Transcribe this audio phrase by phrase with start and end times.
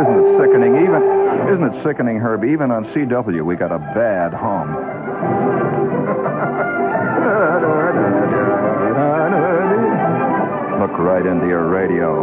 [0.00, 0.76] isn't it sickening?
[0.82, 1.02] Even
[1.52, 2.44] isn't it sickening, Herb?
[2.44, 4.74] Even on CW, we got a bad hum.
[10.80, 12.22] Look right into your radio.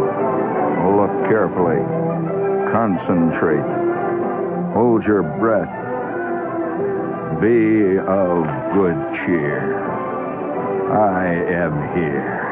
[0.96, 1.82] Look carefully.
[2.72, 3.64] Concentrate.
[4.74, 5.70] Hold your breath.
[7.40, 9.80] Be of good cheer.
[10.92, 12.44] I am here.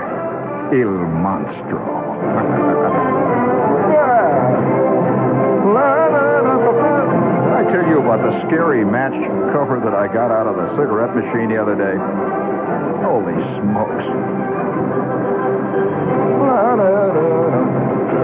[0.72, 2.01] Il Monstro.
[7.52, 9.12] I tell you about the scary match
[9.52, 11.96] cover that I got out of the cigarette machine the other day.
[13.04, 14.04] Holy smokes.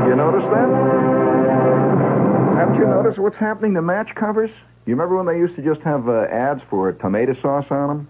[0.08, 0.68] You notice that?
[2.56, 4.50] Haven't you noticed what's happening to match covers?
[4.86, 8.08] You remember when they used to just have uh, ads for tomato sauce on them?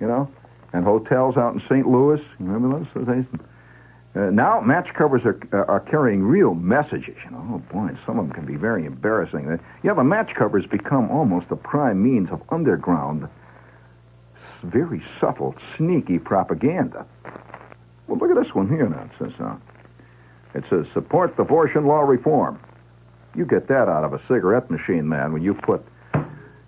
[0.00, 0.30] You know?
[0.72, 1.86] And hotels out in St.
[1.86, 2.20] Louis?
[2.38, 3.26] You remember those?
[4.14, 7.16] Uh, now match covers are uh, are carrying real messages.
[7.24, 9.50] You know, oh boy, some of them can be very embarrassing.
[9.50, 13.28] Uh, yeah, the match covers become almost the prime means of underground,
[14.62, 17.06] very subtle, sneaky propaganda.
[18.06, 19.02] Well, look at this one here now.
[19.02, 19.56] It says, uh,
[20.54, 22.58] it says support the abortion law reform.
[23.34, 25.84] You get that out of a cigarette machine, man, when you put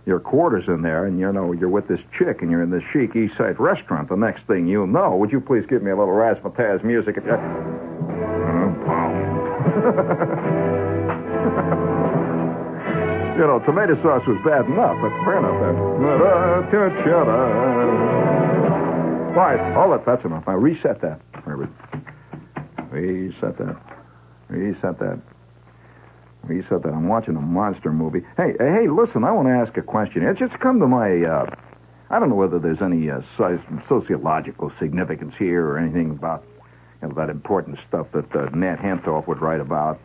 [0.06, 2.82] your quarters in there and you know you're with this chick and you're in this
[2.92, 5.96] chic east side restaurant the next thing you know would you please give me a
[5.96, 7.18] little razzmatazz music?
[7.18, 7.30] Uh, you...
[13.40, 15.60] you know tomato sauce was bad enough but fair enough
[19.36, 20.42] right all that that's enough.
[20.48, 21.20] I reset that.
[22.90, 23.76] Reset that.
[24.48, 25.20] Reset that
[26.50, 28.22] he said that I'm watching a monster movie.
[28.36, 30.22] Hey, hey, listen, I want to ask a question.
[30.22, 31.54] It's just come to my, uh,
[32.10, 33.20] I don't know whether there's any uh,
[33.88, 36.44] sociological significance here or anything about
[37.02, 39.98] you know, that important stuff that uh, Nat Hentoff would write about,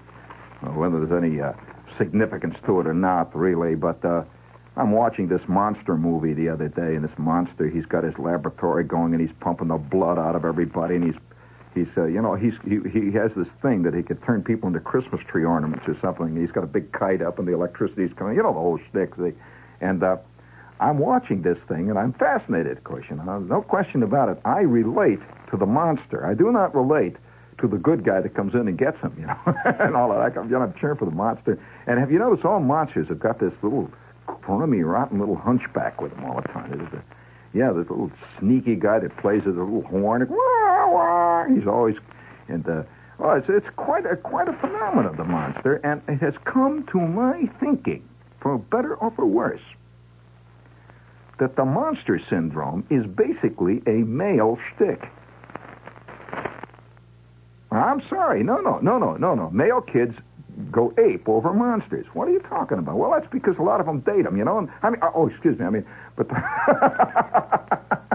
[0.62, 1.54] whether there's any uh,
[1.98, 3.76] significance to it or not, really.
[3.76, 4.24] But uh,
[4.78, 8.84] I'm watching this monster movie the other day, and this monster, he's got his laboratory
[8.84, 11.22] going, and he's pumping the blood out of everybody, and he's
[11.76, 14.68] He's, uh, you know, he's he, he has this thing that he could turn people
[14.68, 16.36] into Christmas tree ornaments or something.
[16.40, 18.36] He's got a big kite up, and the electricity's coming.
[18.36, 19.14] You know the whole shtick.
[19.18, 19.34] See?
[19.82, 20.18] And uh,
[20.80, 22.78] I'm watching this thing, and I'm fascinated.
[22.78, 24.40] Of course, you know, no question about it.
[24.46, 25.20] I relate
[25.52, 26.26] to the monster.
[26.26, 27.18] I do not relate
[27.60, 29.38] to the good guy that comes in and gets him, you know,
[29.80, 30.40] and all of that.
[30.40, 31.60] I'm, you know, I'm cheering for the monster.
[31.88, 33.90] And have you noticed all monsters have got this little
[34.28, 36.70] crummy, rotten little hunchback with them all the time?
[36.72, 37.04] There's a,
[37.54, 40.28] yeah, this little sneaky guy that plays with a little horn.
[40.30, 40.38] Wah,
[40.96, 41.46] wah.
[41.48, 41.96] He's always,
[42.48, 42.84] and uh,
[43.20, 47.00] well, it's, it's quite a quite a phenomenon, the monster, and it has come to
[47.00, 48.08] my thinking,
[48.42, 49.62] for better or for worse,
[51.40, 55.10] that the monster syndrome is basically a male shtick.
[57.72, 59.50] I'm sorry, no, no, no, no, no, no.
[59.50, 60.16] Male kids
[60.72, 62.06] go ape over monsters.
[62.14, 62.96] What are you talking about?
[62.96, 64.60] Well, that's because a lot of them date them, you know.
[64.60, 65.66] And I mean, oh, excuse me.
[65.66, 65.86] I mean,
[66.16, 66.28] but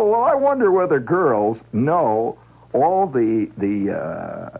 [0.00, 2.38] oh well, I wonder whether girls know
[2.72, 4.58] all the the uh,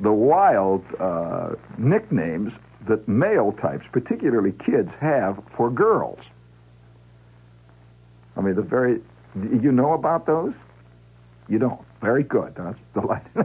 [0.00, 2.52] the wild uh, nicknames
[2.88, 6.20] that male types, particularly kids, have for girls.
[8.36, 9.00] I mean, the very
[9.34, 10.52] you know about those?
[11.48, 11.80] You don't.
[12.00, 12.54] Very good.
[12.56, 13.44] That's delightful.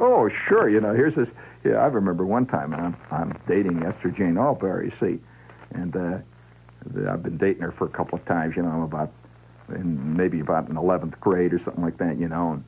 [0.00, 0.70] oh, sure.
[0.70, 1.28] You know, here's this
[1.64, 5.18] yeah, I remember one time, and I'm, I'm dating Esther Jane Alberry, see,
[5.72, 6.18] and uh,
[7.08, 9.12] I've been dating her for a couple of times, you know, I'm about,
[9.68, 12.64] in maybe about an 11th grade or something like that, you know, and,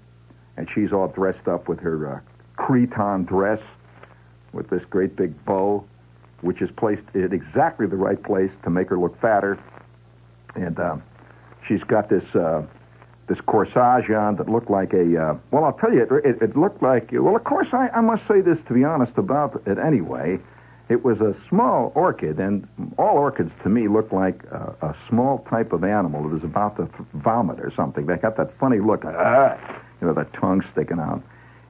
[0.57, 2.21] and she's all dressed up with her uh,
[2.57, 3.61] cretonne dress
[4.53, 5.85] with this great big bow,
[6.43, 9.59] which is placed at exactly the right place to make her look fatter.
[10.55, 11.03] And um,
[11.67, 12.63] she's got this uh,
[13.29, 15.23] this corsage on that looked like a.
[15.23, 17.11] Uh, well, I'll tell you, it, it, it, looked like.
[17.13, 20.41] Well, of course, I, I must say this to be honest about it anyway.
[20.91, 22.67] It was a small orchid, and
[22.99, 26.77] all orchids to me look like a, a small type of animal that is about
[26.79, 28.07] to vomit or something.
[28.07, 29.57] They got that funny look, uh,
[30.01, 31.23] you know, the tongue sticking out.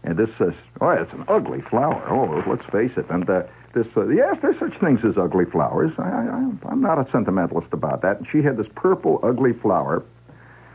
[0.05, 2.03] And this is, oh, it's an ugly flower.
[2.09, 3.11] Oh, let's face it.
[3.11, 3.43] And uh,
[3.75, 5.93] this, uh, yes, there's such things as ugly flowers.
[5.99, 8.17] I, I, I'm not a sentimentalist about that.
[8.17, 10.03] And she had this purple, ugly flower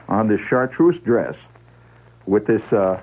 [0.08, 1.36] on this chartreuse dress
[2.28, 3.02] with this uh,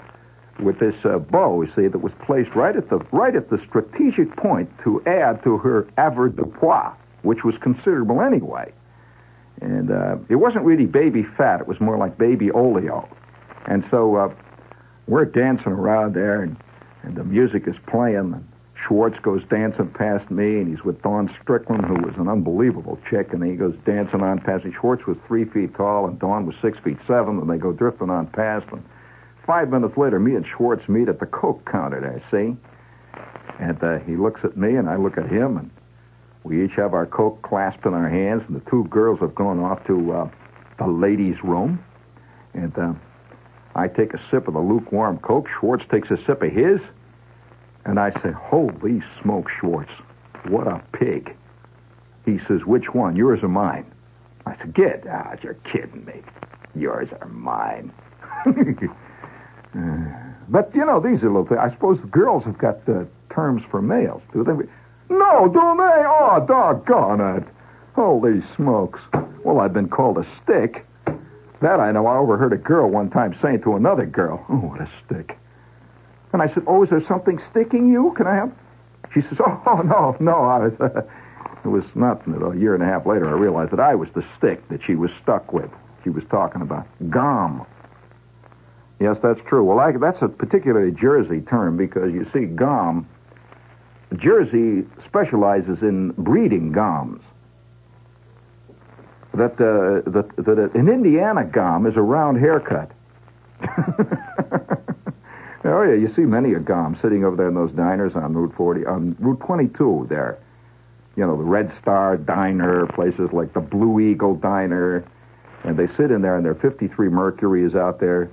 [0.58, 3.58] with this uh, bow, you see, that was placed right at the right at the
[3.58, 8.72] strategic point to add to her avoirdupois, which was considerable anyway.
[9.60, 13.08] And uh, it wasn't really baby fat; it was more like baby oleo.
[13.66, 14.34] And so uh,
[15.06, 16.56] we're dancing around there, and,
[17.02, 18.16] and the music is playing.
[18.16, 22.98] And Schwartz goes dancing past me, and he's with Dawn Strickland, who was an unbelievable
[23.08, 24.72] chick, and he goes dancing on past me.
[24.72, 28.10] Schwartz was three feet tall, and Dawn was six feet seven, and they go drifting
[28.10, 28.66] on past.
[28.72, 28.82] And
[29.46, 32.56] five minutes later, me and Schwartz meet at the Coke counter there, see?
[33.58, 35.70] And uh, he looks at me, and I look at him, and
[36.44, 39.60] we each have our Coke clasped in our hands, and the two girls have gone
[39.60, 40.30] off to uh,
[40.78, 41.84] the ladies' room.
[42.54, 42.94] And uh,
[43.74, 45.48] I take a sip of the lukewarm Coke.
[45.58, 46.80] Schwartz takes a sip of his.
[47.84, 49.90] And I say, Holy smoke, Schwartz.
[50.48, 51.36] What a pig.
[52.24, 53.86] He says, Which one, yours or mine?
[54.46, 55.42] I said, Get out.
[55.42, 56.22] You're kidding me.
[56.74, 57.92] Yours or mine.
[60.48, 61.60] but, you know, these are little things.
[61.60, 64.52] I suppose the girls have got uh, terms for males, do they?
[65.14, 66.04] No, don't they?
[66.06, 67.44] Oh, doggone it.
[67.94, 69.00] Holy smokes.
[69.44, 70.86] Well, I've been called a stick.
[71.60, 72.06] That I know.
[72.06, 75.38] I overheard a girl one time saying to another girl, Oh, what a stick.
[76.32, 78.14] And I said, Oh, is there something sticking you?
[78.16, 78.52] Can I have?
[79.14, 80.44] She says, Oh, no, no.
[80.44, 81.02] I was, uh,
[81.64, 84.24] it was not a year and a half later I realized that I was the
[84.36, 85.70] stick that she was stuck with.
[86.02, 87.64] She was talking about gum.
[89.02, 89.64] Yes, that's true.
[89.64, 93.08] Well, I, that's a particularly Jersey term because you see, gom,
[94.16, 97.20] Jersey specializes in breeding goms.
[99.34, 102.92] That, uh, that, that an Indiana gom is a round haircut.
[105.64, 108.54] oh, yeah, you see many a gom sitting over there in those diners on Route
[108.56, 110.38] 40, on Route 22 there
[111.16, 115.04] you know, the Red Star Diner, places like the Blue Eagle Diner,
[115.64, 118.30] and they sit in there, and their 53 Mercury is out there,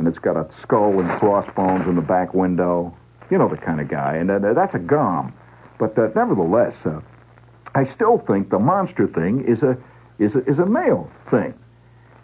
[0.00, 2.96] and it's got a skull and crossbones in the back window.
[3.30, 5.34] You know the kind of guy, and uh, that's a gom.
[5.78, 7.00] But uh, nevertheless, uh,
[7.74, 9.76] I still think the monster thing is a
[10.18, 11.52] is a, is a male thing.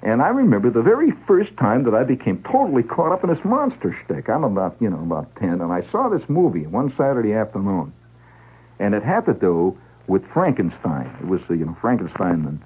[0.03, 3.45] And I remember the very first time that I became totally caught up in this
[3.45, 4.31] monster shtick.
[4.31, 7.93] I'm about, you know, about 10, and I saw this movie one Saturday afternoon.
[8.79, 9.77] And it had to do
[10.07, 11.15] with Frankenstein.
[11.21, 12.47] It was, uh, you know, Frankenstein.
[12.47, 12.63] And,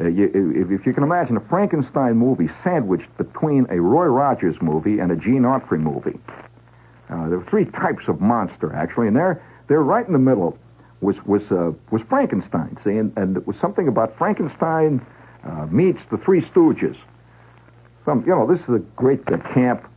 [0.00, 0.24] uh, you,
[0.70, 5.16] if, you can imagine a Frankenstein movie sandwiched between a Roy Rogers movie and a
[5.16, 6.18] Gene Autry movie.
[7.08, 10.58] Uh, there were three types of monster, actually, and there, there right in the middle
[11.00, 12.76] was was uh, was Frankenstein.
[12.82, 15.04] See, and, and it was something about Frankenstein
[15.44, 16.96] uh, meets the Three Stooges.
[18.04, 19.88] Some, you know, this is a great uh, camp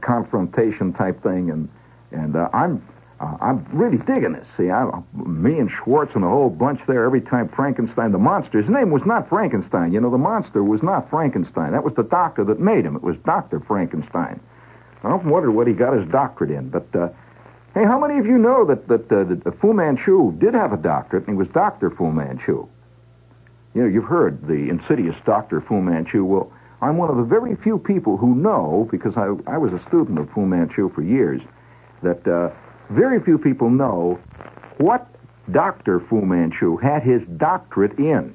[0.00, 1.68] confrontation type thing, and
[2.10, 2.93] and I'm uh,
[3.40, 4.46] I'm really digging this.
[4.56, 8.60] See, I, me and Schwartz and the whole bunch there, every time Frankenstein, the monster,
[8.60, 9.92] his name was not Frankenstein.
[9.92, 11.72] You know, the monster was not Frankenstein.
[11.72, 12.96] That was the doctor that made him.
[12.96, 13.60] It was Dr.
[13.60, 14.40] Frankenstein.
[15.02, 16.70] I often wondered what he got his doctorate in.
[16.70, 17.08] But, uh,
[17.74, 20.76] hey, how many of you know that, that, uh, that Fu Manchu did have a
[20.76, 21.90] doctorate, and he was Dr.
[21.90, 22.66] Fu Manchu?
[23.74, 25.60] You know, you've heard the insidious Dr.
[25.60, 26.24] Fu Manchu.
[26.24, 29.82] Well, I'm one of the very few people who know, because I, I was a
[29.88, 31.42] student of Fu Manchu for years,
[32.02, 32.50] that uh,
[32.94, 34.18] very few people know
[34.78, 35.06] what
[35.50, 36.00] Dr.
[36.00, 38.34] Fu Manchu had his doctorate in.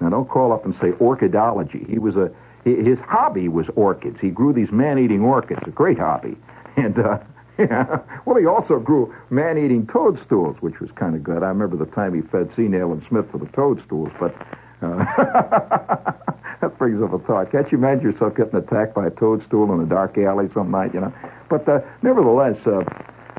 [0.00, 1.88] Now, don't call up and say orchidology.
[1.88, 2.30] He was a
[2.64, 4.18] his hobby was orchids.
[4.20, 6.36] He grew these man-eating orchids, a great hobby.
[6.76, 7.18] And uh,
[7.58, 11.44] yeah, well, he also grew man-eating toadstools, which was kind of good.
[11.44, 14.34] I remember the time he fed Nayland Smith for the toadstools, but
[14.82, 14.98] uh,
[16.60, 17.52] that brings up a thought.
[17.52, 20.92] Can't you imagine yourself getting attacked by a toadstool in a dark alley some night?
[20.92, 21.14] You know,
[21.48, 22.58] but uh, nevertheless.
[22.66, 22.82] Uh,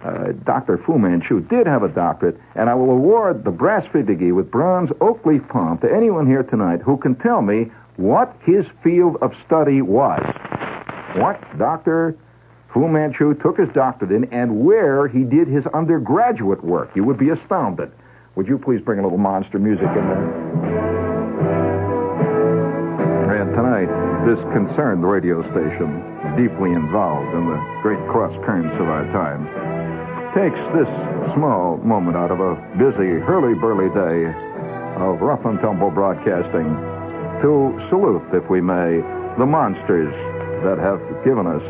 [0.03, 0.77] uh, Dr.
[0.77, 4.91] Fu Manchu did have a doctorate, and I will award the brass fiddigee with bronze
[5.01, 9.33] oak leaf palm to anyone here tonight who can tell me what his field of
[9.45, 10.21] study was.
[11.15, 12.15] What Dr.
[12.71, 16.91] Fu Manchu took his doctorate in and where he did his undergraduate work.
[16.95, 17.91] You would be astounded.
[18.35, 20.97] Would you please bring a little monster music in there?
[23.41, 23.89] And tonight,
[24.27, 25.89] this concerned radio station,
[26.37, 29.76] deeply involved in the great cross currents of our time,
[30.37, 30.85] takes this
[31.33, 34.29] small moment out of a busy, hurly-burly day
[35.01, 36.69] of rough and tumble broadcasting
[37.41, 39.01] to salute, if we may,
[39.41, 40.13] the monsters
[40.61, 41.65] that have given us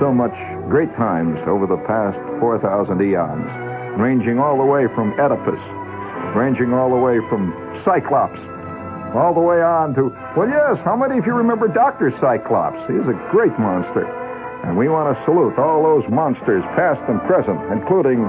[0.00, 0.32] so much
[0.72, 3.44] great times over the past 4,000 eons,
[4.00, 5.60] ranging all the way from Oedipus,
[6.34, 7.52] ranging all the way from
[7.84, 8.40] Cyclops,
[9.12, 12.16] all the way on to, well, yes, how many of you remember Dr.
[12.18, 12.80] Cyclops?
[12.88, 14.08] He's a great monster.
[14.66, 18.26] And we want to salute all those monsters, past and present, including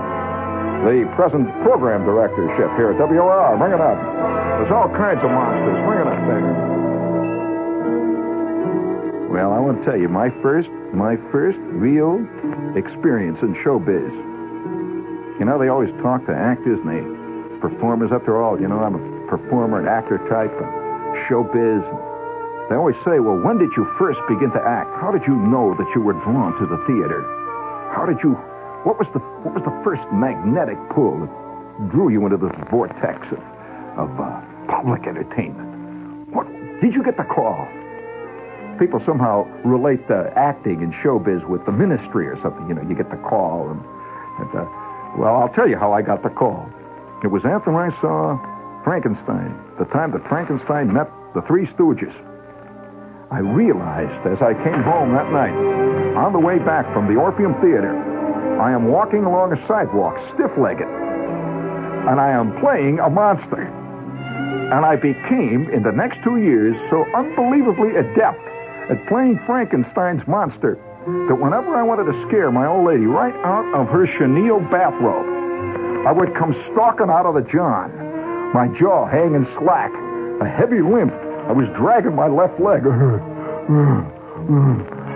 [0.86, 3.58] the present program directorship here at WOR.
[3.58, 3.98] Bring it up.
[4.62, 5.82] There's all kinds of monsters.
[5.82, 6.77] Bring it up, baby.
[9.34, 12.22] Well, I want to tell you, my first, my first real
[12.77, 14.13] experience in showbiz.
[15.39, 17.01] You know, they always talk to actors and they
[17.60, 22.07] performers After all, you know, I'm a performer and actor type and showbiz.
[22.69, 24.91] They always say, well, when did you first begin to act?
[25.00, 27.24] How did you know that you were drawn to the theater?
[27.95, 28.33] How did you,
[28.83, 33.25] what was the, what was the first magnetic pull that drew you into this vortex
[33.31, 33.39] of,
[33.95, 36.27] of uh, public entertainment?
[36.36, 36.47] What,
[36.81, 37.67] did you get the call?
[38.77, 42.67] people somehow relate the acting and showbiz with the ministry or something.
[42.69, 43.81] You know, you get the call, and,
[44.39, 44.69] and uh,
[45.17, 46.69] well, I'll tell you how I got the call.
[47.24, 48.38] It was after I saw
[48.83, 52.13] Frankenstein, the time that Frankenstein met the Three Stooges.
[53.29, 55.51] I realized as I came home that night,
[56.15, 57.91] on the way back from the Orpheum Theater,
[58.62, 63.62] I am walking along a sidewalk, stiff legged, and I am playing a monster.
[63.62, 68.39] And I became, in the next two years, so unbelievably adept
[68.89, 70.75] at playing Frankenstein's monster
[71.27, 76.07] that whenever I wanted to scare my old lady right out of her chenille bathrobe,
[76.07, 77.91] I would come stalking out of the john,
[78.53, 79.91] my jaw hanging slack,
[80.39, 81.13] a heavy limp.
[81.48, 82.84] I was dragging my left leg.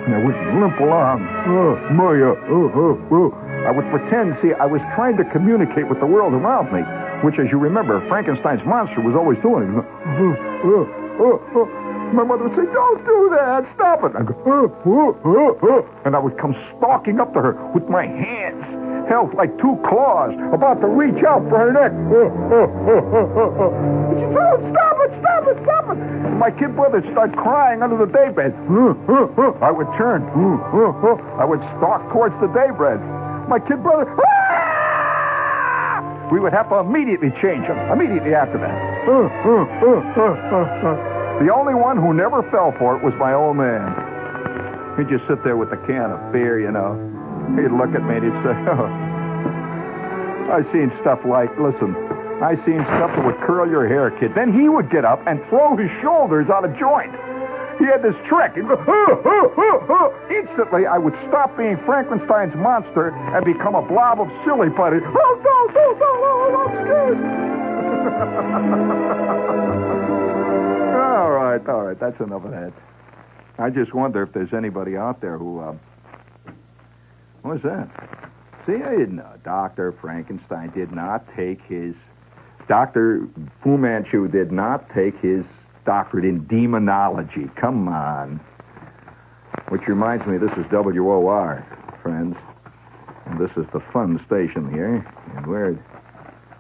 [0.02, 1.22] And I would limp along.
[1.46, 2.32] Oh, Maya.
[2.32, 3.32] Uh, oh, oh, oh.
[3.68, 6.82] I would pretend, see, I was trying to communicate with the world around me,
[7.24, 9.76] which, as you remember, Frankenstein's monster was always doing.
[9.78, 10.88] Oh,
[11.20, 11.66] oh, oh,
[12.14, 13.68] my mother would say, Don't do that.
[13.76, 14.16] Stop it.
[14.16, 15.88] I go.
[16.04, 18.66] And I would come stalking up to her with my hands
[19.12, 21.92] held like two claws, about to reach out for her neck.
[24.16, 25.98] She said, oh, Stop it, stop it, stop it.
[26.00, 28.56] And my kid brother would start crying under the daybed.
[29.62, 30.24] I would turn.
[31.36, 33.04] I would stalk towards the daybed.
[33.52, 34.08] My kid brother,
[36.32, 38.80] we would have to immediately change him, immediately after that.
[41.44, 43.92] The only one who never fell for it was my old man.
[44.98, 47.11] He'd just sit there with a can of beer, you know.
[47.56, 48.90] He'd look at me and he'd say, oh,
[50.52, 51.96] I seen stuff like, listen,
[52.42, 54.34] I seen stuff that would curl your hair, kid.
[54.36, 57.12] Then he would get up and throw his shoulders out of joint.
[57.80, 58.54] He had this trick.
[58.56, 60.14] He'd go, oh, oh, oh, oh.
[60.34, 65.00] Instantly, I would stop being Frankenstein's monster and become a blob of silly putty.
[65.06, 66.12] Oh, no, no, no,
[66.52, 67.18] no, I'm scared.
[70.96, 72.72] all right, all right, that's enough of that.
[73.58, 75.74] I just wonder if there's anybody out there who, uh,
[77.42, 77.90] What's that?
[78.66, 79.34] See, I didn't know.
[79.44, 79.92] Dr.
[79.94, 81.96] Frankenstein did not take his.
[82.68, 83.28] Dr.
[83.64, 85.46] Fu Manchu did not take his
[85.86, 87.50] doctorate in demonology.
[87.56, 88.40] Come on.
[89.70, 91.66] Which reminds me, this is WOR,
[92.04, 92.38] friends.
[93.26, 95.06] And this is the Fun Station here.
[95.36, 95.78] And we're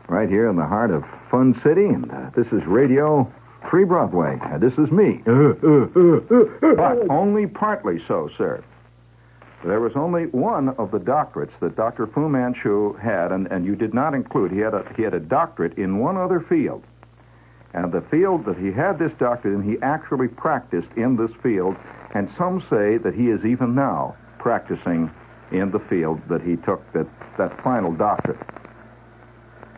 [0.07, 1.85] right here in the heart of Fun City.
[1.85, 3.31] And uh, this is Radio
[3.69, 4.39] Free Broadway.
[4.41, 5.21] Uh, this is me.
[5.27, 8.63] Uh, uh, uh, but only partly so, sir.
[9.63, 12.07] There was only one of the doctorates that Dr.
[12.07, 14.51] Fu Manchu had, and, and you did not include.
[14.51, 16.83] He had, a, he had a doctorate in one other field.
[17.73, 21.75] And the field that he had this doctorate in, he actually practiced in this field,
[22.15, 25.11] and some say that he is even now practicing
[25.51, 28.39] in the field that he took that, that final doctorate.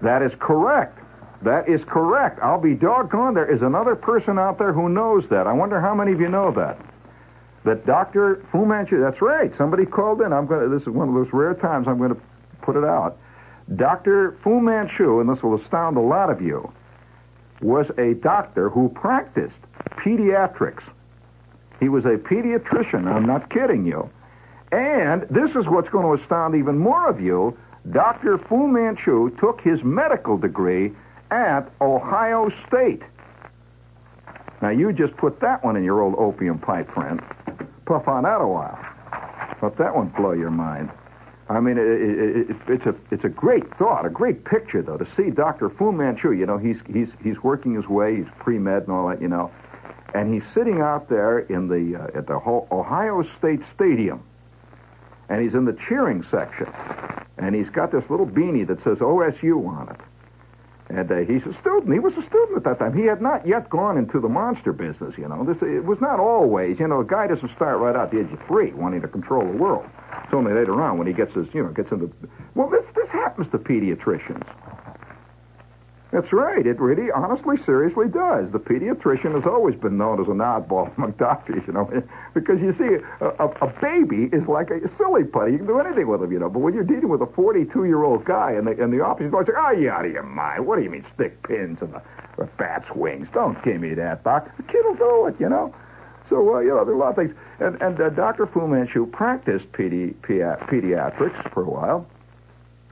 [0.02, 1.00] That is correct.
[1.42, 2.40] That is correct.
[2.42, 3.34] I'll be doggone.
[3.34, 5.46] There is another person out there who knows that.
[5.46, 6.80] I wonder how many of you know that
[7.64, 8.46] that Dr.
[8.52, 10.34] Fu Manchu, that's right, somebody called in.
[10.34, 12.22] I'm going to, this is one of those rare times I'm going to
[12.62, 13.18] put it out.
[13.76, 14.38] Dr.
[14.44, 16.72] Fu Manchu, and this will astound a lot of you,
[17.62, 19.56] was a doctor who practiced
[19.92, 20.84] pediatrics.
[21.80, 24.10] He was a pediatrician, I'm not kidding you.
[24.72, 27.58] And this is what's going to astound even more of you.
[27.92, 28.38] Dr.
[28.38, 30.92] Fu Manchu took his medical degree
[31.32, 33.04] at Ohio State.
[34.62, 37.22] Now, you just put that one in your old opium pipe, friend
[37.86, 38.78] puff on that a while.
[39.62, 40.90] Let that one blow your mind.
[41.50, 44.98] I mean, it, it, it, it's a it's a great thought, a great picture though
[44.98, 45.70] to see Dr.
[45.70, 46.32] Fu Manchu.
[46.32, 49.22] You know, he's he's he's working his way, he's pre med and all that.
[49.22, 49.52] You know,
[50.14, 54.24] and he's sitting out there in the uh, at the Ohio State Stadium,
[55.30, 56.68] and he's in the cheering section,
[57.38, 60.00] and he's got this little beanie that says OSU on it.
[60.94, 61.92] And uh, he's a student.
[61.92, 62.96] He was a student at that time.
[62.96, 65.44] He had not yet gone into the monster business, you know.
[65.44, 68.32] This it was not always, you know, a guy doesn't start right out the age
[68.32, 69.90] of three wanting to control the world.
[70.24, 72.14] It's only later on when he gets his, you know, gets into.
[72.54, 74.46] Well, this this happens to pediatricians.
[76.14, 76.64] That's right.
[76.64, 78.52] It really, honestly, seriously does.
[78.52, 81.90] The pediatrician has always been known as an oddball among doctors, you know,
[82.36, 85.54] because you see, a, a, a baby is like a silly putty.
[85.54, 86.50] You can do anything with him, you know.
[86.52, 89.44] But when you're dealing with a 42-year-old guy and the, and the office, he's going
[89.48, 90.68] to say, "Oh, you out of your mind?
[90.68, 92.02] What do you mean stick pins in the,
[92.38, 93.28] the bat's wings?
[93.34, 94.56] Don't give me that, doc.
[94.58, 95.74] The kid will do it, you know."
[96.30, 97.34] So, uh, you know, there are a lot of things.
[97.60, 98.46] And, and uh, Dr.
[98.46, 102.08] Fu Manchu practiced pedi- pediatrics for a while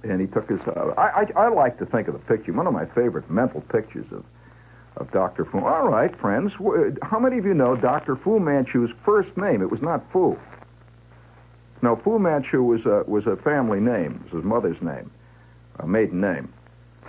[0.04, 0.60] and he took his.
[0.62, 2.54] Uh, I, I I like to think of the picture.
[2.54, 4.24] One of my favorite mental pictures of
[4.98, 5.46] of Dr.
[5.46, 5.60] Fu.
[5.60, 6.52] All right, friends.
[7.02, 8.16] How many of you know Dr.
[8.16, 9.62] Fu Manchu's first name?
[9.62, 10.38] It was not Fu.
[11.82, 14.22] No, Fu Manchu was a, was a family name.
[14.26, 15.10] It was his mother's name,
[15.80, 16.54] a maiden name.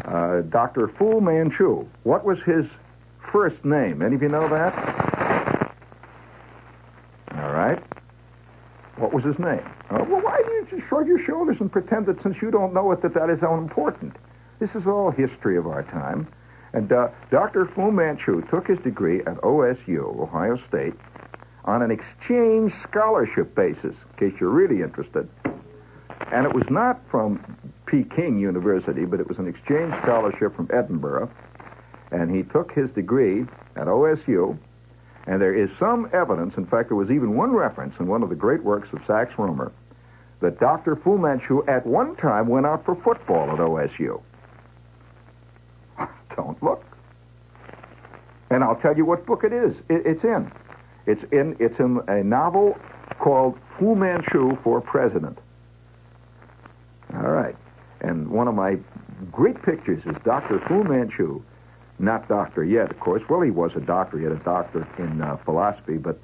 [0.04, 0.88] Uh, Dr.
[0.96, 1.86] Fu Manchu.
[2.04, 2.64] What was his
[3.30, 4.00] first name?
[4.00, 5.01] Any of you know that?
[9.22, 9.62] Was his name.
[9.90, 12.72] Uh, well, why do you just shrug your shoulders and pretend that since you don't
[12.72, 14.16] know it, that that is unimportant?
[14.58, 16.26] This is all history of our time.
[16.72, 17.66] And uh, Dr.
[17.66, 20.94] Fu Manchu took his degree at OSU, Ohio State,
[21.64, 25.28] on an exchange scholarship basis, in case you're really interested.
[26.32, 27.44] And it was not from
[27.86, 31.30] Peking University, but it was an exchange scholarship from Edinburgh.
[32.10, 33.42] And he took his degree
[33.76, 34.56] at OSU,
[35.26, 38.28] and there is some evidence, in fact, there was even one reference in one of
[38.28, 39.70] the great works of Sax Rohmer,
[40.40, 40.96] that Dr.
[40.96, 44.20] Fu Manchu at one time went out for football at OSU.
[46.36, 46.84] Don't look.
[48.50, 49.74] And I'll tell you what book it is.
[49.88, 50.50] It, it's in.
[51.06, 51.56] It's in.
[51.60, 52.76] It's in a novel
[53.18, 55.38] called Fu Manchu for President.
[57.14, 57.56] All right.
[58.00, 58.78] And one of my
[59.30, 60.58] great pictures is Dr.
[60.66, 61.42] Fu Manchu
[62.02, 63.22] not doctor yet, of course.
[63.28, 64.18] Well, he was a doctor.
[64.18, 66.18] He had a doctor in uh, philosophy, but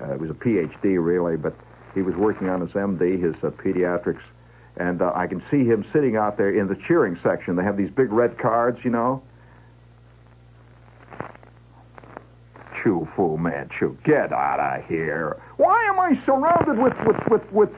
[0.00, 1.36] uh, it was a PhD, really.
[1.36, 1.54] But
[1.94, 4.22] he was working on his MD, his uh, pediatrics.
[4.76, 7.56] And uh, I can see him sitting out there in the cheering section.
[7.56, 9.22] They have these big red cards, you know.
[12.82, 15.40] Chu Fu Manchu, get out of here.
[15.56, 17.70] Why am I surrounded with, with, with, with,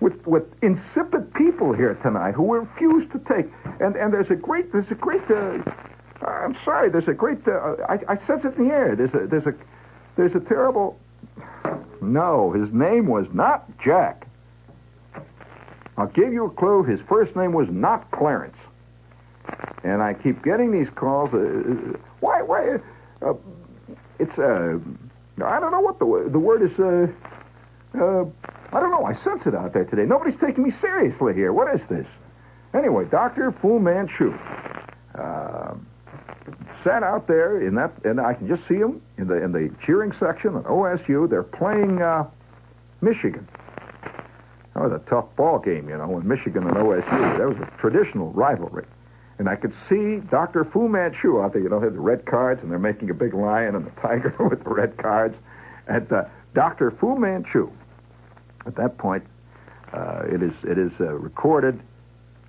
[0.00, 3.46] with, with insipid people here tonight who refuse to take?
[3.80, 5.58] And, and there's a great, there's a great, uh,
[6.28, 6.90] I'm sorry.
[6.90, 7.46] There's a great.
[7.46, 8.96] Uh, I, I sense it in the air.
[8.96, 9.26] There's a.
[9.26, 9.54] There's a.
[10.16, 10.98] There's a terrible.
[12.00, 14.26] No, his name was not Jack.
[15.96, 16.84] I'll give you a clue.
[16.84, 18.56] His first name was not Clarence.
[19.82, 21.32] And I keep getting these calls.
[21.32, 22.42] Uh, why?
[22.42, 22.78] Why?
[23.22, 23.34] Uh,
[24.18, 24.38] it's.
[24.38, 24.78] Uh,
[25.44, 26.78] I don't know what the the word is.
[26.78, 27.08] Uh,
[27.94, 28.24] uh,
[28.72, 29.04] I don't know.
[29.04, 30.04] I sense it out there today.
[30.04, 31.52] Nobody's taking me seriously here.
[31.52, 32.06] What is this?
[32.74, 34.32] Anyway, Doctor Fu Manchu.
[35.14, 35.74] Uh,
[36.88, 39.70] sat out there in that, and I can just see them in the in the
[39.84, 41.28] cheering section at OSU.
[41.28, 42.24] They're playing uh,
[43.02, 43.46] Michigan.
[44.74, 47.38] That was a tough ball game, you know, when Michigan and OSU.
[47.38, 48.86] That was a traditional rivalry.
[49.38, 50.64] And I could see Dr.
[50.64, 53.34] Fu Manchu out there, you know, had the red cards, and they're making a big
[53.34, 55.36] lion and a tiger with the red cards.
[55.86, 56.24] And uh,
[56.54, 56.90] Dr.
[56.90, 57.70] Fu Manchu,
[58.66, 59.24] at that point,
[59.92, 61.80] uh, it is it is uh, recorded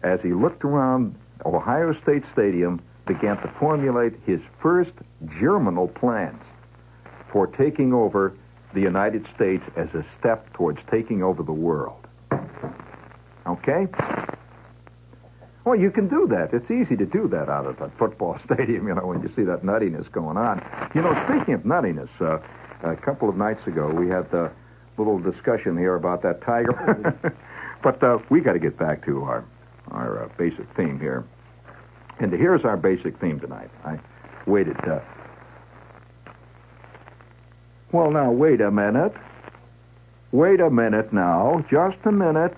[0.01, 4.91] as he looked around Ohio State Stadium began to formulate his first
[5.39, 6.41] germinal plans
[7.33, 8.37] for taking over
[8.75, 12.07] the United States as a step towards taking over the world.
[13.47, 13.87] Okay?
[15.65, 16.53] Well, you can do that.
[16.53, 19.43] It's easy to do that out of a football stadium, you know, when you see
[19.43, 20.63] that nuttiness going on.
[20.93, 22.39] You know, speaking of nuttiness, uh,
[22.87, 24.51] a couple of nights ago we had a
[24.99, 27.35] little discussion here about that tiger.
[27.83, 29.45] but uh, we got to get back to our,
[29.89, 31.25] our uh, basic theme here.
[32.19, 33.69] And here's our basic theme tonight.
[33.85, 33.99] I
[34.45, 34.77] waited.
[34.87, 34.99] Uh...
[37.91, 39.13] Well, now, wait a minute.
[40.31, 41.65] Wait a minute now.
[41.71, 42.55] Just a minute.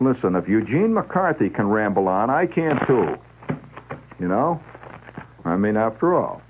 [0.00, 3.16] Listen, if Eugene McCarthy can ramble on, I can too.
[4.18, 4.60] You know?
[5.44, 6.42] I mean, after all.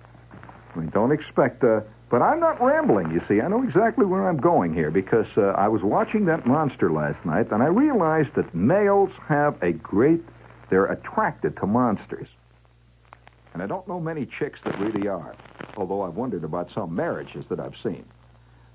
[0.74, 1.62] I mean, don't expect.
[1.64, 1.80] Uh...
[2.08, 3.40] But I'm not rambling, you see.
[3.40, 7.24] I know exactly where I'm going here because uh, I was watching that monster last
[7.24, 10.22] night and I realized that males have a great
[10.70, 12.28] they're attracted to monsters.
[13.52, 15.34] And I don't know many chicks that really are,
[15.76, 18.04] although I've wondered about some marriages that I've seen.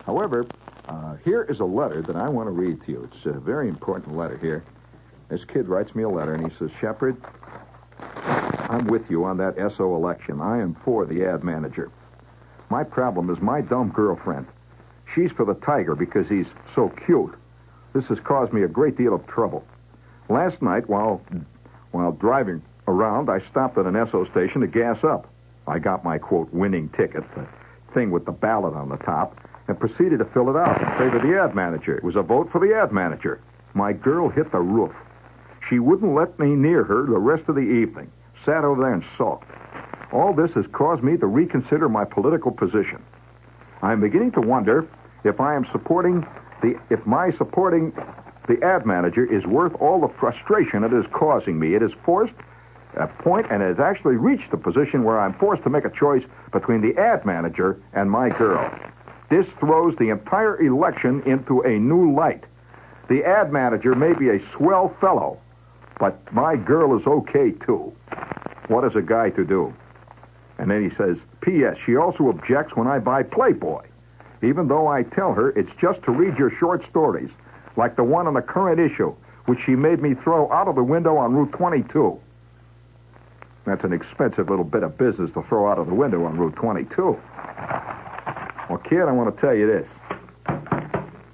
[0.05, 0.47] However,
[0.87, 3.09] uh, here is a letter that I want to read to you.
[3.11, 4.63] It's a very important letter here.
[5.29, 7.15] This kid writes me a letter, and he says, Shepherd,
[7.99, 10.41] I'm with you on that Esso election.
[10.41, 11.91] I am for the ad manager.
[12.69, 14.47] My problem is my dumb girlfriend.
[15.13, 17.35] She's for the tiger because he's so cute.
[17.93, 19.65] This has caused me a great deal of trouble.
[20.29, 21.21] Last night, while
[21.91, 25.27] while driving around, I stopped at an Esso station to gas up.
[25.67, 27.47] I got my, quote, winning ticket, the
[27.93, 31.17] thing with the ballot on the top, and proceeded to fill it out in favor
[31.17, 31.95] of the ad manager.
[31.95, 33.41] It was a vote for the ad manager.
[33.73, 34.91] My girl hit the roof.
[35.69, 38.11] She wouldn't let me near her the rest of the evening.
[38.45, 39.47] Sat over there and sulked.
[40.11, 43.01] All this has caused me to reconsider my political position.
[43.81, 44.87] I'm beginning to wonder
[45.23, 46.25] if I am supporting
[46.61, 47.93] the if my supporting
[48.51, 51.73] the ad manager is worth all the frustration it is causing me.
[51.73, 52.33] It has forced
[52.95, 56.23] a point and has actually reached the position where I'm forced to make a choice
[56.51, 58.69] between the ad manager and my girl.
[59.29, 62.43] This throws the entire election into a new light.
[63.07, 65.39] The ad manager may be a swell fellow,
[65.97, 67.93] but my girl is okay too.
[68.67, 69.73] What is a guy to do?
[70.57, 71.77] And then he says, P.S.
[71.85, 73.85] She also objects when I buy Playboy,
[74.43, 77.29] even though I tell her it's just to read your short stories
[77.77, 79.13] like the one on the current issue,
[79.45, 82.19] which she made me throw out of the window on Route 22.
[83.65, 86.55] That's an expensive little bit of business to throw out of the window on Route
[86.55, 87.19] 22.
[88.69, 89.87] Well, kid, I want to tell you this.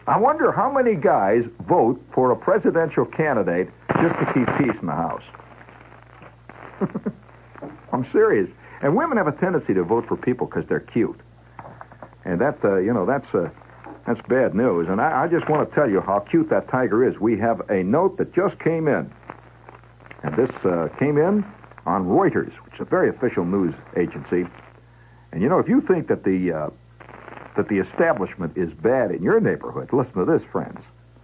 [0.08, 3.70] I wonder how many guys vote for a presidential candidate
[4.02, 5.24] just to keep peace in the house.
[7.92, 8.50] I'm serious.
[8.82, 11.20] And women have a tendency to vote for people because they're cute.
[12.26, 13.50] And that, uh, you know, that's uh,
[14.08, 14.88] that's bad news.
[14.90, 17.20] And I, I just want to tell you how cute that tiger is.
[17.20, 19.14] We have a note that just came in.
[20.24, 21.46] And this uh, came in
[21.86, 24.46] on Reuters, which is a very official news agency.
[25.32, 26.70] And you know, if you think that the uh,
[27.58, 30.80] that the establishment is bad in your neighborhood, listen to this, friends.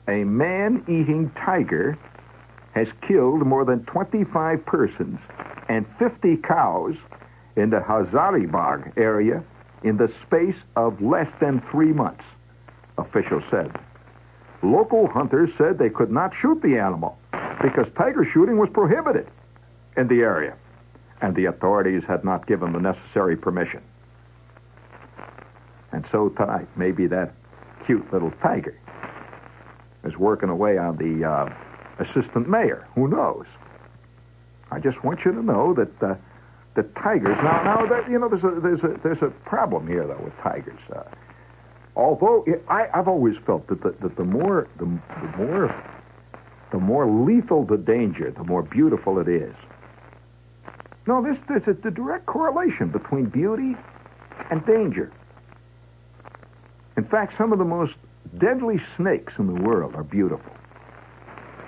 [0.07, 1.97] A man-eating tiger
[2.73, 5.19] has killed more than 25 persons
[5.69, 6.95] and 50 cows
[7.55, 9.43] in the Hazaribagh area
[9.83, 12.23] in the space of less than three months,
[12.97, 13.71] officials said.
[14.61, 17.17] Local hunters said they could not shoot the animal
[17.61, 19.27] because tiger shooting was prohibited
[19.97, 20.55] in the area,
[21.21, 23.81] and the authorities had not given the necessary permission.
[25.91, 27.33] And so tonight, maybe that
[27.85, 28.77] cute little tiger
[30.03, 31.53] is working away on the uh,
[31.99, 32.87] assistant mayor.
[32.95, 33.45] Who knows?
[34.71, 36.15] I just want you to know that uh,
[36.75, 37.37] the tigers.
[37.43, 40.35] Now, now that you know, there's a there's a there's a problem here though with
[40.41, 40.79] tigers.
[40.93, 41.03] Uh,
[41.95, 45.83] although it, I I've always felt that the, that the more the, the more
[46.71, 49.53] the more lethal the danger, the more beautiful it is.
[51.05, 53.75] No, this there's a, the direct correlation between beauty
[54.49, 55.11] and danger.
[56.97, 57.93] In fact, some of the most
[58.37, 60.51] deadly snakes in the world are beautiful.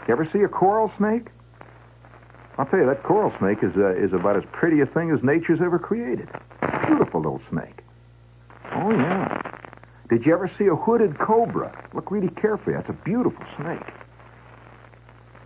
[0.07, 1.27] You ever see a coral snake?
[2.57, 5.21] I'll tell you, that coral snake is, uh, is about as pretty a thing as
[5.23, 6.29] nature's ever created.
[6.87, 7.79] Beautiful little snake.
[8.71, 9.34] Oh, yeah.
[10.09, 11.87] Did you ever see a hooded cobra?
[11.93, 12.75] Look really carefully.
[12.75, 13.81] That's a beautiful snake.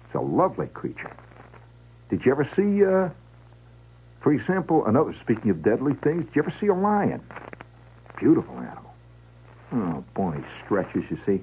[0.06, 1.15] It's a lovely creature.
[2.10, 3.10] Did you ever see, uh,
[4.22, 7.22] for example, another, speaking of deadly things, did you ever see a lion?
[8.19, 8.93] Beautiful animal.
[9.72, 11.41] Oh, boy, he stretches, you see.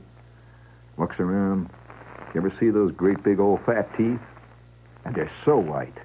[0.99, 1.71] Looks around.
[2.35, 4.21] You ever see those great big old fat teeth?
[5.05, 5.97] And they're so white.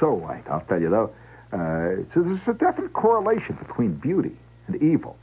[0.00, 1.12] So white, I'll tell you, though.
[1.52, 4.36] Uh, so there's a definite correlation between beauty
[4.66, 5.16] and evil.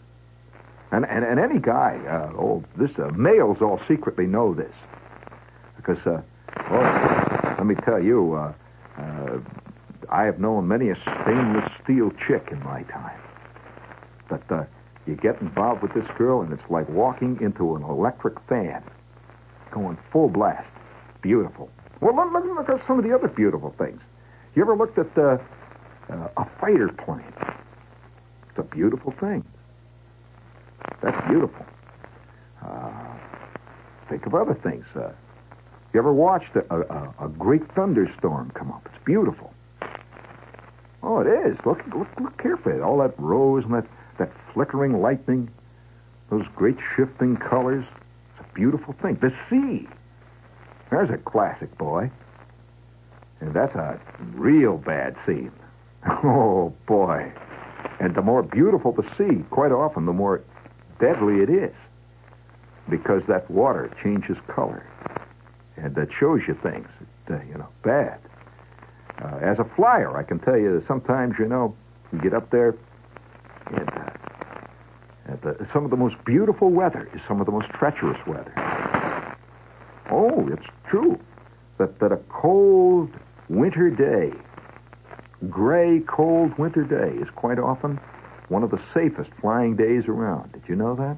[0.93, 4.71] And, and, and any guy, uh, oh, this, uh, males all secretly know this.
[5.75, 6.21] Because, uh,
[7.57, 8.53] let me tell you, uh,
[8.99, 9.39] uh,
[10.11, 13.19] I have known many a stainless steel chick in my time.
[14.29, 14.65] But uh,
[15.07, 18.83] you get involved with this girl, and it's like walking into an electric fan,
[19.71, 20.69] going full blast.
[21.23, 21.71] Beautiful.
[22.01, 23.99] Well, look, look, look at some of the other beautiful things.
[24.53, 25.39] You ever looked at uh,
[26.11, 27.33] uh, a fighter plane?
[28.49, 29.43] It's a beautiful thing.
[31.03, 31.65] That's beautiful.
[32.65, 33.17] Uh,
[34.09, 34.85] think of other things.
[34.95, 35.11] Uh,
[35.93, 38.87] you ever watched a, a, a, great thunderstorm come up?
[38.91, 39.53] It's beautiful.
[41.03, 41.57] Oh, it is.
[41.65, 42.79] Look, look, look carefully.
[42.79, 43.85] All that rose and that,
[44.17, 45.51] that flickering lightning,
[46.29, 47.85] those great shifting colors.
[48.39, 49.15] It's a beautiful thing.
[49.21, 49.87] The sea.
[50.89, 52.09] There's a classic, boy.
[53.41, 53.99] And that's a
[54.33, 55.51] real bad scene.
[56.05, 57.31] Oh, boy.
[57.99, 60.43] And the more beautiful the sea, quite often, the more
[61.03, 61.75] deadly it is.
[62.89, 64.85] Because that water changes color.
[65.75, 66.87] And that shows you things.
[67.29, 68.19] Uh, you know, bad.
[69.21, 71.75] Uh, as a flyer, I can tell you that sometimes, you know,
[72.11, 72.75] you get up there
[73.67, 74.09] and, uh,
[75.25, 78.53] and the, some of the most beautiful weather is some of the most treacherous weather.
[80.09, 81.19] Oh, it's true
[81.77, 83.09] that, that a cold
[83.49, 84.33] winter day,
[85.49, 87.99] gray, cold winter day, is quite often
[88.49, 90.51] one of the safest flying days around.
[90.51, 91.17] Did you know that?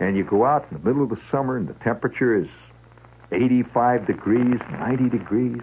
[0.00, 2.48] And you go out in the middle of the summer and the temperature is
[3.32, 5.62] 85 degrees, 90 degrees.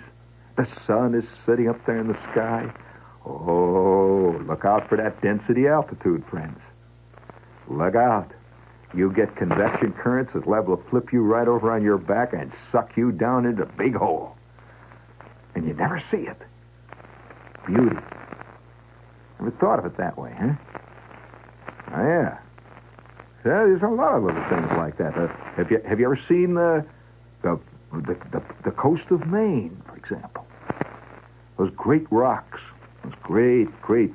[0.57, 2.71] The sun is sitting up there in the sky.
[3.25, 6.59] Oh, look out for that density altitude, friends.
[7.67, 8.31] Look out.
[8.93, 12.51] You get convection currents that level to flip you right over on your back and
[12.71, 14.35] suck you down into a big hole.
[15.55, 16.37] And you never see it.
[17.65, 17.97] Beauty.
[19.41, 20.53] Never thought of it that way, huh?
[21.93, 22.37] Oh, yeah.
[23.43, 25.17] Yeah, there's a lot of little things like that.
[25.17, 26.85] Uh, have you have you ever seen the,
[27.41, 27.59] the
[27.91, 30.45] the, the the coast of Maine, for example?
[31.57, 32.59] Those great rocks,
[33.03, 34.13] those great, great,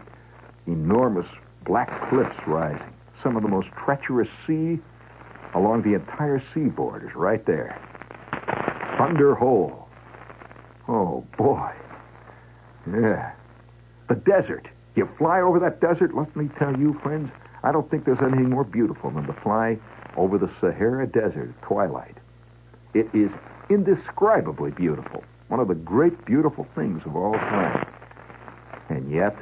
[0.68, 1.26] enormous
[1.64, 4.78] black cliffs rising some of the most treacherous sea
[5.54, 7.76] along the entire seaboard is right there.
[8.98, 9.88] Thunder Hole.
[10.86, 11.72] Oh, boy.
[12.86, 13.32] Yeah.
[14.08, 14.68] The desert.
[14.96, 17.30] You fly over that desert, let me tell you, friends,
[17.62, 19.78] I don't think there's anything more beautiful than to fly
[20.16, 22.16] over the Sahara Desert at twilight.
[22.94, 23.30] It is
[23.68, 25.22] indescribably beautiful.
[25.48, 27.86] One of the great, beautiful things of all time.
[28.88, 29.36] And yet,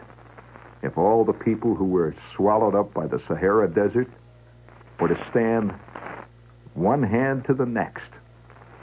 [0.83, 4.09] if all the people who were swallowed up by the Sahara Desert
[4.99, 5.73] were to stand
[6.75, 8.11] one hand to the next.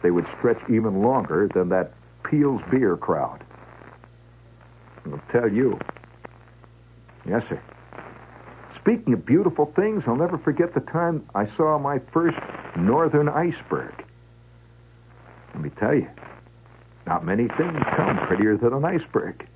[0.02, 1.92] They would stretch even longer than that
[2.24, 3.44] Piels beer crowd.
[5.06, 5.78] I'll tell you.
[7.28, 7.62] Yes, sir.
[8.80, 12.38] Speaking of beautiful things, I'll never forget the time I saw my first
[12.76, 13.94] northern iceberg.
[15.54, 16.08] Let me tell you,
[17.06, 19.48] not many things come prettier than an iceberg.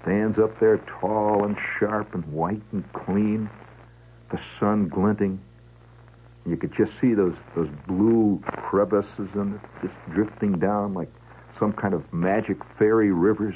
[0.00, 3.50] Stands up there tall and sharp and white and clean,
[4.30, 5.40] the sun glinting.
[6.46, 11.12] You could just see those, those blue crevices in it just drifting down like
[11.58, 13.54] some kind of magic fairy rivers.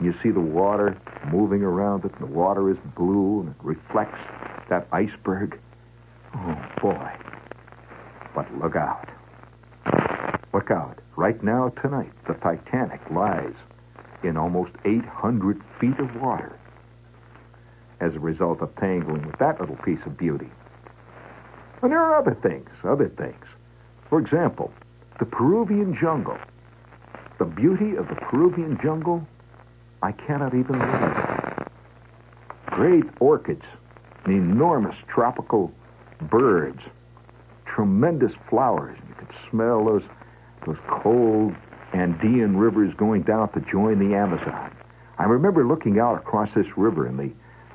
[0.00, 0.96] You see the water
[1.30, 4.18] moving around it, and the water is blue, and it reflects
[4.68, 5.58] that iceberg.
[6.34, 7.12] Oh, boy.
[8.34, 9.08] But look out.
[10.52, 10.98] Look out.
[11.16, 13.54] Right now, tonight, the Titanic lies
[14.22, 16.58] in almost 800 feet of water
[18.00, 20.50] as a result of tangling with that little piece of beauty.
[21.82, 23.44] And there are other things, other things.
[24.10, 24.72] For example,
[25.18, 26.38] the Peruvian jungle.
[27.38, 29.26] The beauty of the Peruvian jungle
[30.02, 31.68] I cannot even believe.
[32.66, 33.64] Great orchids,
[34.26, 35.72] enormous tropical
[36.22, 36.80] birds,
[37.64, 38.98] tremendous flowers.
[39.08, 40.02] You could smell those
[40.66, 41.54] those cold
[41.92, 44.74] Andean rivers going down to join the Amazon.
[45.18, 47.32] I remember looking out across this river in the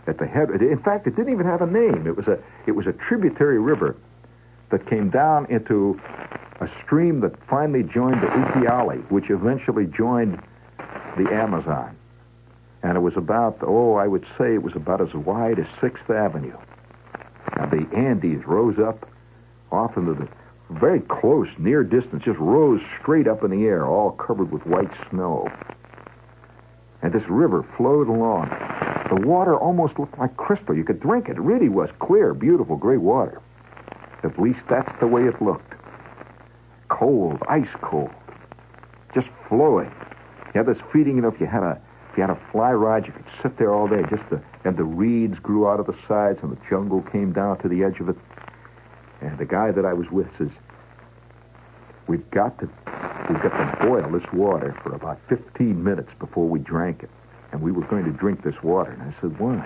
[0.08, 0.50] at the head.
[0.50, 2.06] In fact, it didn't even have a name.
[2.06, 3.96] It was a it was a tributary river
[4.70, 6.00] that came down into
[6.60, 10.40] a stream that finally joined the Ucayali, which eventually joined
[11.18, 11.98] the Amazon
[12.84, 16.10] and it was about, oh, I would say it was about as wide as Sixth
[16.10, 16.58] Avenue.
[17.58, 19.08] And the Andes rose up
[19.72, 20.28] off into the
[20.72, 24.92] very close, near distance, just rose straight up in the air, all covered with white
[25.10, 25.52] snow.
[27.02, 28.50] And this river flowed along.
[29.10, 30.76] The water almost looked like crystal.
[30.76, 31.38] You could drink it.
[31.38, 33.42] It really was clear, beautiful, great water.
[34.24, 35.74] At least that's the way it looked.
[36.90, 38.12] Cold, ice cold,
[39.14, 39.92] just flowing.
[40.54, 42.74] You had this feeling, you know, if you had a if you had a fly
[42.74, 44.04] rod, you could sit there all day.
[44.10, 44.24] Just
[44.66, 47.86] and the reeds grew out of the sides, and the jungle came down to the
[47.86, 48.18] edge of it.
[49.22, 50.50] And the guy that I was with says,
[52.08, 52.66] "We've got to,
[53.30, 57.10] we've got to boil this water for about 15 minutes before we drank it,
[57.54, 59.66] and we were going to drink this water." And I said, "Why?"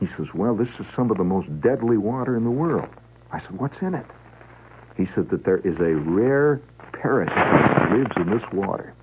[0.00, 2.88] He says, "Well, this is some of the most deadly water in the world."
[3.30, 4.06] I said, "What's in it?"
[4.96, 8.94] He said that there is a rare parasite that lives in this water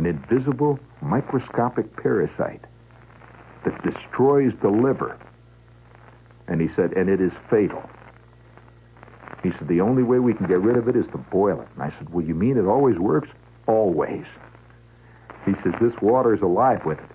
[0.00, 2.64] an invisible microscopic parasite
[3.66, 5.18] that destroys the liver.
[6.48, 7.82] And he said, and it is fatal.
[9.42, 11.68] He said, the only way we can get rid of it is to boil it.
[11.74, 13.28] And I said, well, you mean it always works?
[13.66, 14.24] Always.
[15.44, 17.10] He says, this water is alive with it.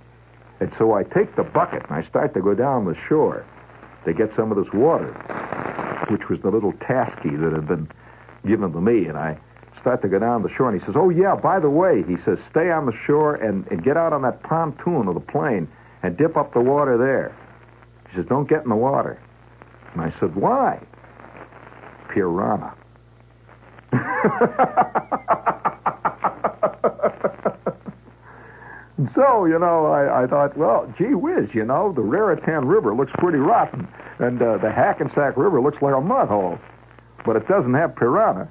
[0.59, 3.43] And so I take the bucket and I start to go down the shore
[4.05, 5.11] to get some of this water,
[6.11, 7.89] which was the little tasky that had been
[8.45, 9.07] given to me.
[9.07, 9.39] And I
[9.85, 12.17] start to go down the shore, and he says, "Oh yeah, by the way," he
[12.25, 15.67] says, "stay on the shore and, and get out on that pontoon of the plane
[16.01, 17.35] and dip up the water there."
[18.09, 19.19] He says, "Don't get in the water."
[19.93, 20.79] And I said, "Why?"
[22.09, 22.73] Piranha.
[29.13, 33.11] so, you know, I, I thought, well, gee whiz, you know, the Raritan River looks
[33.19, 36.57] pretty rotten, and uh, the Hackensack River looks like a mud hole,
[37.23, 38.49] but it doesn't have piranha.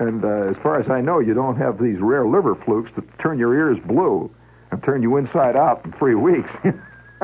[0.00, 3.04] And uh, as far as I know, you don't have these rare liver flukes that
[3.18, 4.34] turn your ears blue
[4.70, 6.48] and turn you inside out in three weeks.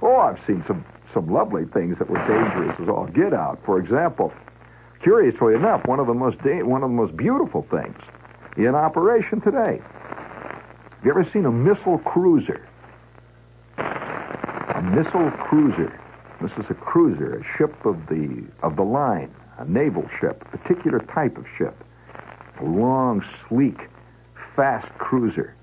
[0.00, 3.58] oh, I've seen some some lovely things that were dangerous as all get out.
[3.64, 4.32] For example,
[5.02, 7.98] curiously enough, one of the most da- one of the most beautiful things
[8.56, 9.80] in operation today.
[9.80, 12.64] Have you ever seen a missile cruiser?
[13.78, 16.00] A missile cruiser.
[16.40, 20.56] This is a cruiser, a ship of the of the line a naval ship, a
[20.56, 21.74] particular type of ship,
[22.60, 23.78] a long, sleek,
[24.54, 25.54] fast cruiser.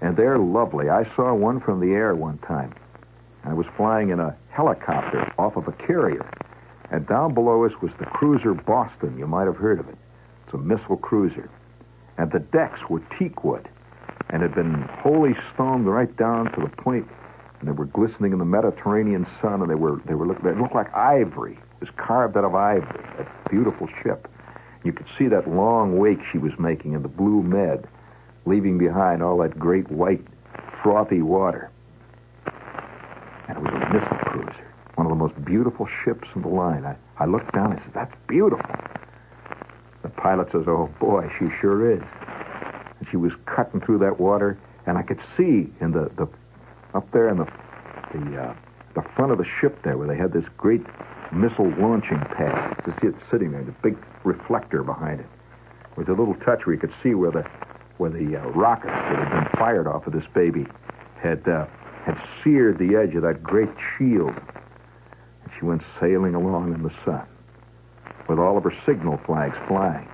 [0.00, 0.90] And they're lovely.
[0.90, 2.74] I saw one from the air one time.
[3.44, 6.28] I was flying in a helicopter off of a carrier.
[6.90, 9.18] And down below us was the cruiser Boston.
[9.18, 9.96] You might have heard of it.
[10.44, 11.48] It's a missile cruiser.
[12.18, 13.68] And the decks were teak wood
[14.30, 17.08] and had been wholly stoned right down to the point,
[17.60, 20.58] and they were glistening in the Mediterranean sun, and they were they were looking they
[20.58, 24.26] looked like ivory was carved out of ivory, a beautiful ship.
[24.84, 27.86] You could see that long wake she was making in the blue med,
[28.46, 30.22] leaving behind all that great white,
[30.82, 31.70] frothy water.
[33.48, 36.86] And it was a missile cruiser, one of the most beautiful ships in the line.
[36.86, 38.74] I, I looked down and said, That's beautiful.
[40.02, 42.02] The pilot says, Oh boy, she sure is.
[42.98, 46.26] And she was cutting through that water, and I could see in the, the
[46.94, 47.46] up there in the
[48.14, 48.54] the uh,
[48.94, 50.82] the front of the ship there, where they had this great
[51.34, 52.76] missile launching pad.
[52.84, 55.26] To see it sitting there, the big reflector behind it,
[55.96, 57.44] with a little touch where you could see where the
[57.98, 60.66] where the uh, rockets that had been fired off of this baby
[61.20, 61.66] had uh,
[62.04, 64.34] had seared the edge of that great shield.
[64.34, 67.26] And she went sailing along in the sun,
[68.28, 70.08] with all of her signal flags flying,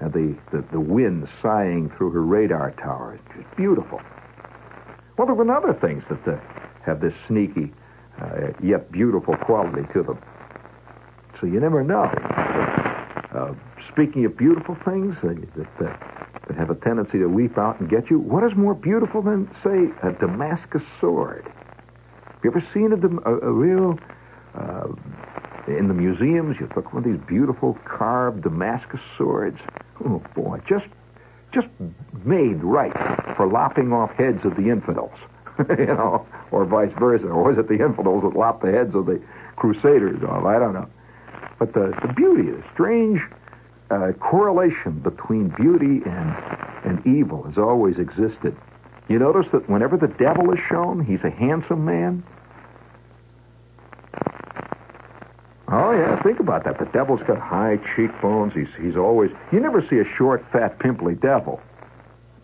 [0.00, 3.18] and the, the, the wind sighing through her radar tower.
[3.38, 4.00] It's beautiful.
[5.16, 6.38] Well, there were other things that uh,
[6.82, 7.72] have this sneaky,
[8.20, 10.18] uh, yet beautiful quality to them.
[11.40, 12.04] So you never know.
[13.34, 13.54] Uh,
[13.90, 15.96] speaking of beautiful things uh, that, uh,
[16.46, 19.50] that have a tendency to leap out and get you, what is more beautiful than,
[19.62, 21.44] say, a Damascus sword?
[22.26, 23.98] Have you ever seen a, a, a real
[24.54, 24.88] uh,
[25.66, 29.58] in the museums, you look one of these beautiful carved Damascus swords.
[30.04, 30.86] Oh boy, just
[31.52, 31.68] just
[32.24, 32.92] made right
[33.36, 35.16] for lopping off heads of the infidels,
[35.78, 37.26] you know, or vice versa.
[37.26, 39.20] Or was it the infidels that lopped the heads of the
[39.56, 40.44] crusaders off?
[40.44, 40.88] I don't know.
[41.58, 43.20] But the, the beauty, the strange
[43.90, 46.36] uh, correlation between beauty and,
[46.84, 48.56] and evil has always existed.
[49.08, 52.22] You notice that whenever the devil is shown, he's a handsome man.
[55.68, 56.78] Oh yeah, think about that.
[56.78, 58.52] The devil's got high cheekbones.
[58.54, 61.60] He's he's always you never see a short, fat, pimply devil.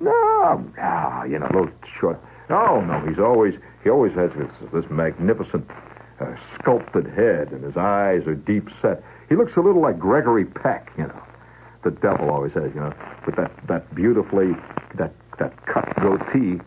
[0.01, 1.71] No, no, you know those
[2.01, 2.21] short.
[2.51, 5.71] No, no, he's always he always has this this magnificent
[6.19, 9.05] uh, sculpted head, and his eyes are deep set.
[9.29, 11.23] He looks a little like Gregory Peck, you know.
[11.85, 12.93] The devil always has, you know,
[13.25, 14.57] with that that beautifully
[14.97, 16.61] that that cut goatee.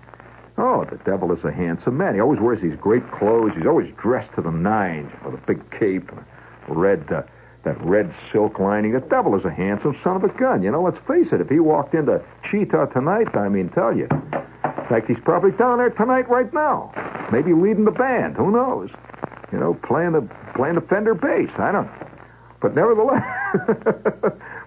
[0.58, 2.14] Oh, the devil is a handsome man.
[2.14, 3.52] He always wears these great clothes.
[3.56, 6.24] He's always dressed to the nines with a big cape and
[6.68, 7.24] red, uh,
[7.64, 8.94] that red silk lining.
[8.94, 10.62] The devil is a handsome son of a gun.
[10.62, 11.42] You know, let's face it.
[11.42, 14.08] If he walked into Cheetah tonight, I mean, tell you.
[14.84, 16.92] In fact, he's probably down there tonight right now.
[17.32, 18.36] Maybe leading the band.
[18.36, 18.90] Who knows?
[19.52, 21.50] You know, playing the playing the Fender bass.
[21.58, 22.08] I don't know.
[22.62, 23.24] But nevertheless,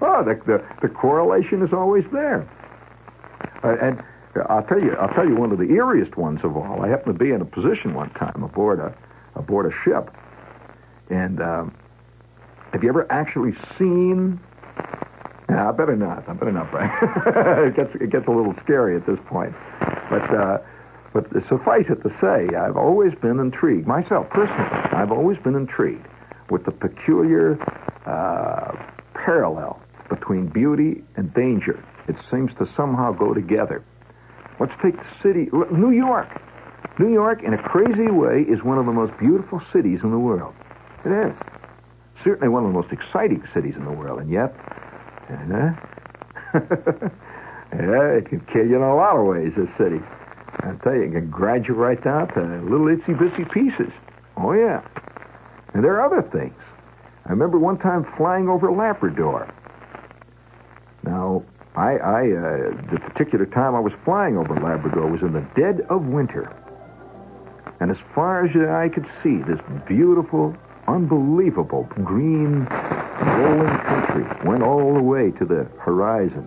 [0.01, 2.49] oh, the, the the correlation is always there.
[3.63, 4.03] Uh, and
[4.49, 6.83] I'll tell you, I'll tell you one of the eeriest ones of all.
[6.83, 8.95] I happened to be in a position one time aboard a
[9.35, 10.11] aboard a ship,
[11.11, 11.75] and um,
[12.73, 14.41] have you ever actually seen?
[15.49, 16.29] Nah, I better not.
[16.29, 16.91] I better not, Brian.
[17.69, 19.55] it gets it gets a little scary at this point.
[20.11, 20.59] But uh,
[21.13, 24.69] but suffice it to say, I've always been intrigued myself personally.
[24.93, 26.07] I've always been intrigued
[26.51, 27.59] with the peculiar
[28.07, 28.77] uh,
[29.15, 31.83] parallel between beauty and danger.
[32.09, 33.85] It seems to somehow go together.
[34.61, 36.29] Let's take the city, New York.
[36.99, 40.19] New York, in a crazy way, is one of the most beautiful cities in the
[40.19, 40.55] world.
[41.05, 41.35] It is
[42.25, 44.55] certainly one of the most exciting cities in the world, and yet,
[45.31, 45.73] uh,
[47.73, 50.01] yeah, it can kill you in a lot of ways, this city.
[50.61, 53.93] I tell you, it can grind you right down to little itsy bitsy pieces.
[54.37, 54.83] Oh, yeah.
[55.75, 56.55] And there are other things.
[57.27, 59.53] I remember one time flying over Labrador.
[61.03, 65.47] Now, I, I uh, the particular time I was flying over Labrador was in the
[65.55, 66.51] dead of winter.
[67.81, 70.57] And as far as I could see, this beautiful,
[70.89, 72.66] unbelievable green
[73.21, 76.47] rolling country went all the way to the horizon.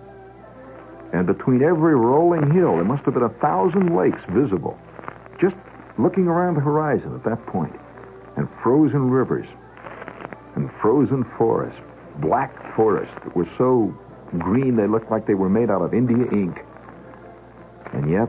[1.12, 4.78] And between every rolling hill, there must have been a thousand lakes visible,
[5.40, 5.56] just
[5.98, 7.74] looking around the horizon at that point.
[8.36, 9.46] And frozen rivers,
[10.54, 11.80] and frozen forests,
[12.20, 13.94] black forests that were so
[14.38, 16.60] green they looked like they were made out of India ink.
[17.92, 18.28] And yet,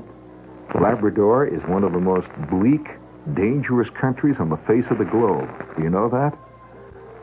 [0.80, 2.88] Labrador is one of the most bleak
[3.36, 5.50] dangerous countries on the face of the globe.
[5.78, 6.38] Do you know that?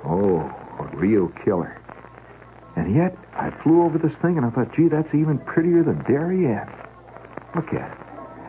[0.05, 1.81] Oh, a real killer.
[2.77, 6.03] And yet, I flew over this thing and I thought, gee, that's even prettier than
[6.05, 6.69] Darien.
[7.55, 7.99] Look at it.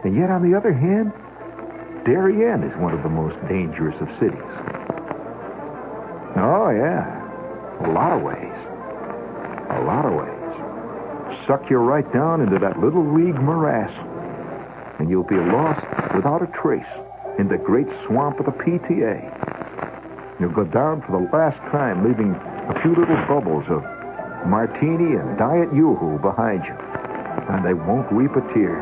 [0.05, 1.11] And yet, on the other hand,
[2.05, 4.39] Darien is one of the most dangerous of cities.
[6.37, 7.17] Oh, yeah.
[7.85, 8.55] A lot of ways.
[9.71, 11.45] A lot of ways.
[11.47, 13.91] Suck you right down into that little league morass,
[14.99, 16.85] and you'll be lost without a trace
[17.39, 19.38] in the great swamp of the PTA.
[20.39, 23.83] You'll go down for the last time, leaving a few little bubbles of
[24.47, 26.75] martini and diet yoo-hoo behind you.
[27.51, 28.79] And they won't weep a tear.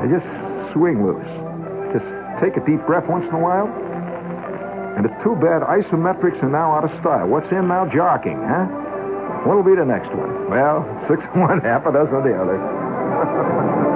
[0.00, 1.28] They just swing loose.
[1.92, 2.08] Just
[2.40, 3.68] take a deep breath once in a while.
[4.96, 7.28] And it's too bad isometrics are now out of style.
[7.28, 7.84] What's in now?
[7.84, 8.64] Jogging, huh?
[9.44, 10.48] What'll be the next one?
[10.48, 13.90] Well, six one, half a dozen of the other.